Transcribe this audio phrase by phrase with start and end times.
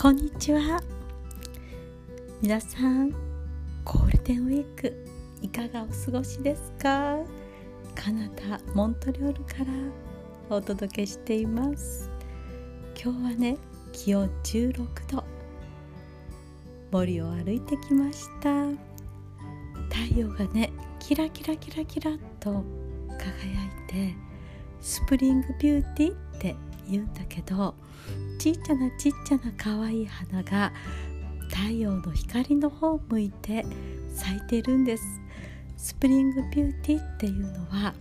[0.00, 0.80] こんにちは。
[2.40, 3.10] 皆さん
[3.84, 4.94] ゴールデンウィーク
[5.42, 7.18] いかがお過ごしですか？
[7.96, 12.12] カナダモントリオールからお届けしています。
[12.94, 13.58] 今日はね
[13.90, 15.24] 気温16度
[16.92, 18.66] 森を歩いてきました。
[19.92, 20.70] 太陽がね
[21.00, 22.62] キラキラキラキラと
[23.18, 24.14] 輝いて
[24.80, 26.54] スプリングビューティーって
[26.88, 27.74] 言うんだけど
[28.38, 30.72] ちっちゃなちっちゃな可愛い花が
[31.48, 33.66] 太陽の光の方を向いて
[34.14, 35.04] 咲いてるんです。
[35.76, 37.94] スプリングビューティーっていうのは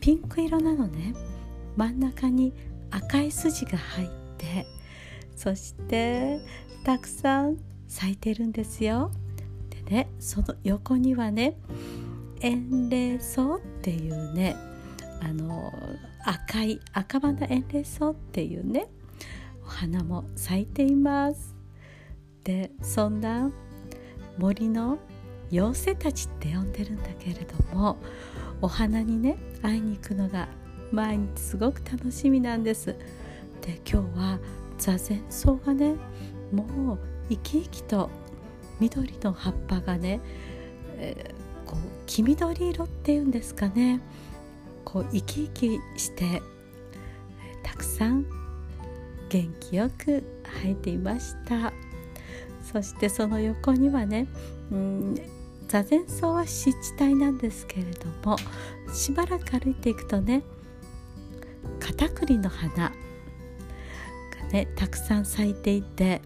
[0.00, 1.14] ピンク色なのね。
[1.76, 2.52] 真ん中に
[2.90, 4.66] 赤い筋が入って
[5.36, 6.40] そして
[6.84, 7.56] たくさん
[7.88, 9.10] 咲いてるんですよ。
[9.70, 11.56] でねその横にはね
[12.40, 14.56] 円霊草っていうね
[15.22, 15.72] あの
[16.24, 18.88] 赤い赤花円霊草っていうね
[19.70, 21.54] 花も咲いています。
[22.44, 23.50] でそんな
[24.38, 24.98] 森の
[25.52, 27.98] 妖精たちって呼んでるんだけれども
[28.62, 30.48] お花にね会いに行くのが
[30.92, 32.96] 毎日すごく楽しみなんです。
[33.62, 34.38] で今日は
[34.78, 35.94] 座禅草がね
[36.52, 36.98] もう
[37.28, 38.10] 生き生きと
[38.80, 40.20] 緑の葉っぱがね、
[40.96, 44.00] えー、こう黄緑色っていうんですかね。
[44.84, 46.42] こう生き生きして
[47.62, 48.39] たくさん
[49.30, 50.22] 元気よく
[50.62, 51.72] 生えていました。
[52.72, 54.28] そしてその横にはね
[54.70, 55.14] うん
[55.66, 58.36] 座禅草は湿地帯なんですけれども
[58.92, 60.42] しばらく歩いていくとね
[61.80, 62.92] カタクリの花が
[64.52, 66.22] ねたくさん咲いていて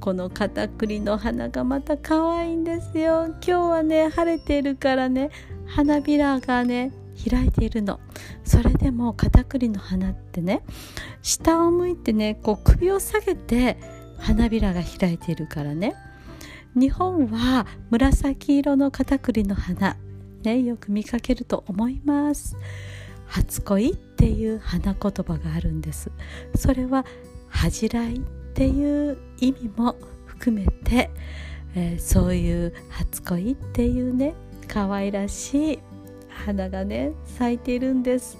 [0.00, 3.26] このカタクリの花がまた可愛いんですよ。
[3.26, 5.30] 今日はね晴れているからね
[5.66, 6.92] 花びらがね
[7.30, 8.00] 開いているの。
[8.44, 10.62] それでもカタクリの花ってね
[11.22, 13.76] 下を向いてねこう首を下げて
[14.18, 15.94] 花びらが開いているからね。
[16.74, 19.96] 日本は紫色のカタクリの花
[20.42, 22.56] ねよく見かけると思います。
[23.26, 26.10] 初恋っていう花言葉があるんです。
[26.54, 27.04] それは
[27.48, 28.20] 恥じらいっ
[28.54, 31.10] ていう意味も含めて、
[31.74, 34.34] えー、そういう初恋っていうね
[34.68, 35.78] 可愛らしい
[36.44, 38.38] 花がね咲いているんです。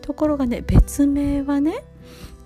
[0.00, 1.84] ところがね別名はね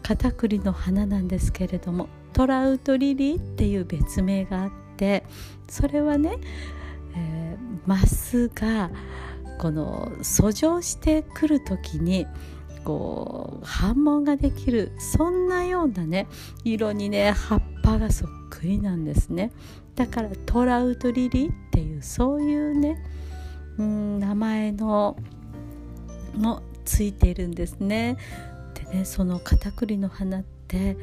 [0.03, 5.25] カタクリの花なんですけれどもトラウトリリーっていう別名があって
[5.69, 6.37] それはね、
[7.17, 8.91] えー、マスが
[9.59, 12.27] この遡上してくる時に
[12.85, 16.29] こう反問ができるそんなようなね
[16.63, 19.51] 色にね葉っぱがそっくりなんですね。
[19.97, 23.03] だからトラウトリリーっていうそういうね
[23.79, 25.17] うん名前の
[26.35, 28.17] もついているんですね。
[28.75, 30.97] でねそのカタクリの花って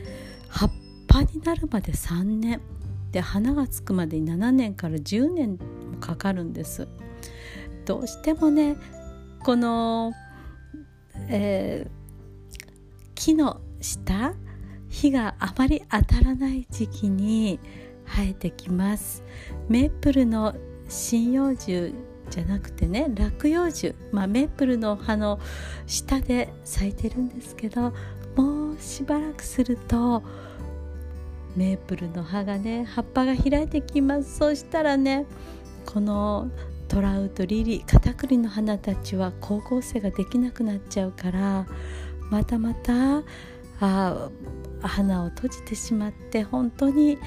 [0.48, 0.72] 葉っ
[1.08, 2.62] ぱになるまで3年
[3.12, 5.58] で花がつくまでに7年から10年も
[6.00, 6.88] かかるんです。
[7.86, 8.78] どうしてもね
[9.44, 10.14] この、
[11.28, 11.92] えー、
[13.14, 14.34] 木の下
[14.90, 17.60] 火があまり当たらない時期に
[18.06, 19.24] 生えてきます。
[19.68, 20.56] メープルの
[20.88, 21.94] 針葉樹
[22.30, 25.40] じゃなくてね落葉樹、まあ、メープルの葉の
[25.86, 27.94] 下で咲いてるんですけど
[28.36, 30.24] もうしばらくすると
[31.56, 35.26] メープルの葉がね葉っぱが開いてきますそしたらね
[35.86, 36.50] この
[36.88, 41.68] トラウトリリーカタクリの花たちは光合成ができなくなっちゃうから
[42.30, 43.24] またまた
[43.80, 44.30] あ
[44.82, 47.18] 花を閉じてしまって本当に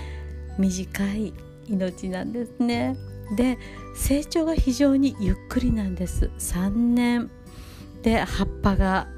[0.59, 1.33] 短い
[1.69, 2.97] 命なんですね。
[3.35, 3.59] で
[3.95, 6.31] 成長が非常にゆっくりなんです。
[6.39, 7.31] 3年。
[8.03, 9.09] で葉っぱが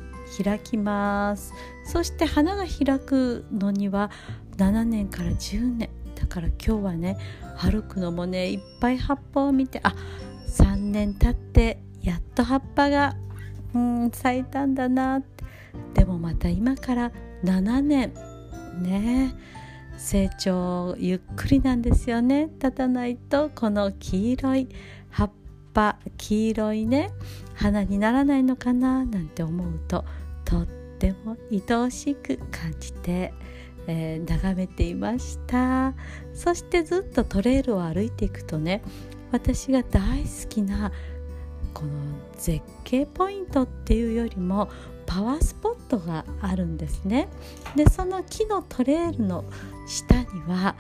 [0.43, 1.53] 開きます。
[1.85, 4.11] そして花が開くのには
[4.57, 5.91] 7年から10年。
[6.15, 7.19] だから今日はね
[7.57, 9.95] 歩くのもねいっぱい葉っぱを見てあ
[10.49, 13.17] 3年経ってやっと葉っぱが
[13.75, 15.45] うん咲いたんだなって。
[15.95, 17.13] でもまた今から
[17.45, 18.13] 7年。
[18.81, 19.35] ね。
[19.99, 22.49] 成長ゆっくりなんですよね。
[22.55, 24.69] 立たないとこの黄色い
[25.11, 25.31] 葉っ
[25.75, 27.11] ぱ黄色いね
[27.55, 30.05] 花にならないのかななんて思うと
[30.45, 30.67] とっ
[30.99, 33.35] ても愛おしく感じて、
[33.87, 35.95] えー、眺めていました。
[36.33, 38.83] そしてずっとトレイルを歩いていくとね
[39.33, 40.93] 私が大好きな
[41.75, 41.91] この
[42.37, 44.69] 絶景ポイントっていうよりも
[45.07, 47.29] パワースポットがあるんですね
[47.77, 49.45] でその木のトレイルの
[49.87, 50.77] 下には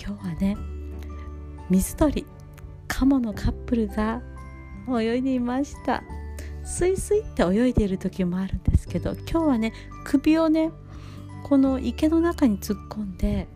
[0.00, 0.56] 今日はね
[1.68, 2.26] 水鳥
[2.88, 4.22] カモのカップルが
[4.88, 6.02] 泳いでいました
[6.64, 9.72] スイスイって泳いでいる時もあるんですけど今日はね
[10.04, 10.70] 首をね
[11.42, 13.48] この池の中に突っ込んで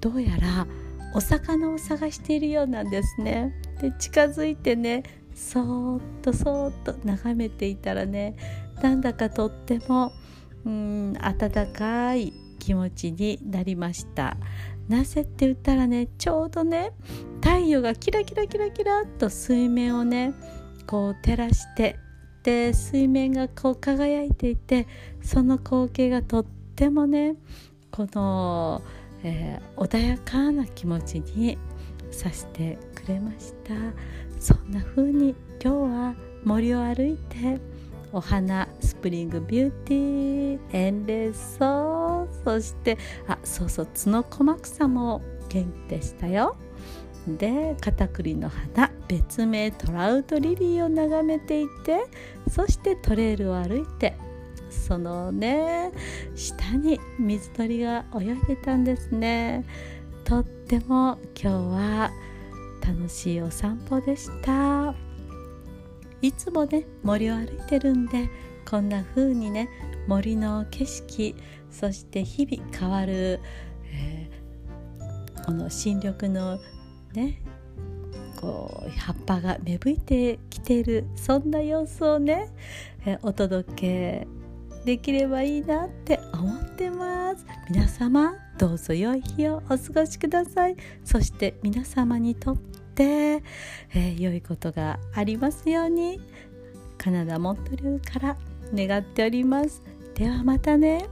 [0.00, 0.66] どうやら
[1.14, 3.54] お魚を探しているようなんですね。
[3.80, 8.36] で近づいてねそーっとそーっと眺めていたらね
[8.82, 10.12] なんだかとっても
[10.64, 14.36] うん温かい気持ちになりました。
[14.88, 16.92] なぜって言ったらねちょうどね
[17.42, 20.34] 太陽がキラキラキラキラっと水面をね
[20.86, 21.98] こう照らして
[22.42, 24.86] で水面がこう輝いていて
[25.22, 27.36] その光景がとってもね
[27.90, 28.82] この、
[29.22, 31.56] えー、穏やかな気持ちに
[32.10, 33.74] させてくれました。
[34.38, 36.14] そんな風に今日は
[36.44, 37.58] 森を歩いて
[38.14, 42.96] お花スプリングビューティーエンレイソウそして
[43.26, 46.56] あそうそうツノコマクサも元気でしたよ。
[47.26, 52.04] でカタクリの花別名トラウトリリーを眺めていて
[52.48, 54.14] そしてトレイルを歩いて
[54.68, 55.90] そのね
[56.34, 59.64] 下に水鳥が泳いでたんですね。
[60.24, 62.10] とっても今日は
[62.80, 65.03] 楽しいお散歩でした。
[66.24, 68.30] いつもね森を歩いてるんで
[68.64, 69.68] こんな風にね
[70.06, 71.34] 森の景色
[71.70, 73.40] そして日々変わる、
[73.92, 76.58] えー、この新緑の
[77.12, 77.42] ね
[78.40, 82.48] こう葉っぱが芽吹いてきているそんな様子をね、
[83.04, 84.26] えー、お届け
[84.86, 87.46] できればいいなって思ってます。
[87.70, 90.76] 皆様どうぞ良い日をお過ごしください。
[91.04, 96.20] そして皆様にとって、えー、良いことがありますように。
[96.96, 98.36] カナダモントリオールから
[98.72, 99.82] 願っております。
[100.14, 101.06] ではまたね。